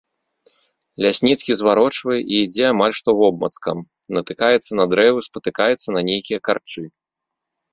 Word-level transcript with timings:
Лясніцкі 1.05 1.51
зварочвае 1.59 2.17
і 2.21 2.33
ідзе 2.45 2.65
амаль 2.73 2.95
што 3.01 3.09
вобмацкам, 3.19 3.77
натыкаецца 4.19 4.71
на 4.81 4.85
дрэвы, 4.95 5.19
спатыкаецца 5.27 5.87
на 5.99 6.05
нейкія 6.09 6.39
карчы. 6.51 6.81